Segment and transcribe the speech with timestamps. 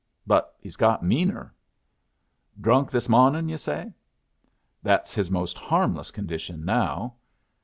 [0.25, 1.53] But he's got meaner."
[2.59, 3.93] "Drunk this mawnin', yu' say?"
[4.81, 7.17] "That's his most harmless condition now."